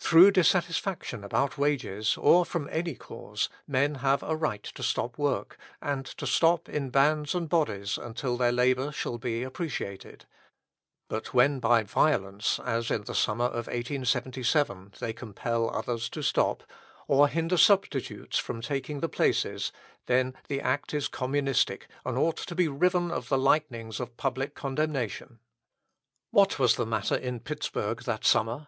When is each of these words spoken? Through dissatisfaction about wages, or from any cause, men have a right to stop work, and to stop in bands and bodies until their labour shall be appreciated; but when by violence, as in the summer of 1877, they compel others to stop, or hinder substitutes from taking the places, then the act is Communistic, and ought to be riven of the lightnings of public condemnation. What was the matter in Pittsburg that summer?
Through 0.00 0.32
dissatisfaction 0.32 1.22
about 1.22 1.56
wages, 1.56 2.16
or 2.16 2.44
from 2.44 2.68
any 2.72 2.96
cause, 2.96 3.48
men 3.68 3.94
have 4.02 4.20
a 4.24 4.34
right 4.34 4.64
to 4.64 4.82
stop 4.82 5.16
work, 5.18 5.56
and 5.80 6.04
to 6.04 6.26
stop 6.26 6.68
in 6.68 6.90
bands 6.90 7.32
and 7.32 7.48
bodies 7.48 7.96
until 7.96 8.36
their 8.36 8.50
labour 8.50 8.90
shall 8.90 9.18
be 9.18 9.44
appreciated; 9.44 10.24
but 11.06 11.32
when 11.32 11.60
by 11.60 11.84
violence, 11.84 12.58
as 12.58 12.90
in 12.90 13.02
the 13.02 13.14
summer 13.14 13.44
of 13.44 13.68
1877, 13.68 14.94
they 14.98 15.12
compel 15.12 15.70
others 15.70 16.08
to 16.08 16.22
stop, 16.24 16.64
or 17.06 17.28
hinder 17.28 17.56
substitutes 17.56 18.38
from 18.38 18.60
taking 18.62 18.98
the 18.98 19.08
places, 19.08 19.70
then 20.06 20.34
the 20.48 20.60
act 20.60 20.92
is 20.92 21.06
Communistic, 21.06 21.86
and 22.04 22.18
ought 22.18 22.36
to 22.38 22.56
be 22.56 22.66
riven 22.66 23.12
of 23.12 23.28
the 23.28 23.38
lightnings 23.38 24.00
of 24.00 24.16
public 24.16 24.56
condemnation. 24.56 25.38
What 26.32 26.58
was 26.58 26.74
the 26.74 26.84
matter 26.84 27.14
in 27.14 27.38
Pittsburg 27.38 28.02
that 28.06 28.24
summer? 28.24 28.66